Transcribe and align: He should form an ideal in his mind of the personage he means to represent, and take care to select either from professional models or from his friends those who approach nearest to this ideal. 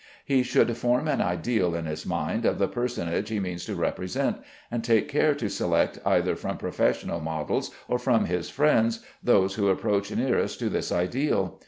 He 0.25 0.41
should 0.41 0.75
form 0.75 1.07
an 1.07 1.21
ideal 1.21 1.75
in 1.75 1.85
his 1.85 2.07
mind 2.07 2.43
of 2.43 2.57
the 2.57 2.67
personage 2.67 3.29
he 3.29 3.39
means 3.39 3.65
to 3.65 3.75
represent, 3.75 4.37
and 4.71 4.83
take 4.83 5.07
care 5.07 5.35
to 5.35 5.47
select 5.47 5.99
either 6.03 6.35
from 6.35 6.57
professional 6.57 7.19
models 7.19 7.69
or 7.87 7.99
from 7.99 8.25
his 8.25 8.49
friends 8.49 9.05
those 9.21 9.53
who 9.53 9.67
approach 9.69 10.09
nearest 10.09 10.57
to 10.57 10.69
this 10.69 10.91
ideal. 10.91 11.59